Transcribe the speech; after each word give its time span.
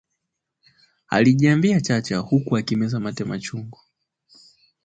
alijiambia 1.07 1.81
Chacha 1.81 2.17
huku 2.17 2.57
akimeza 2.57 2.99
mate 2.99 3.23
machungu 3.23 3.79